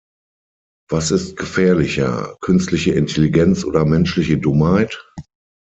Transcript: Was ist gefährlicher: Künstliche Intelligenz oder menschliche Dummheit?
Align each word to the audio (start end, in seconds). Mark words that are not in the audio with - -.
Was 0.89 1.11
ist 1.11 1.37
gefährlicher: 1.37 2.35
Künstliche 2.41 2.91
Intelligenz 2.93 3.63
oder 3.63 3.85
menschliche 3.85 4.35
Dummheit? 4.39 4.99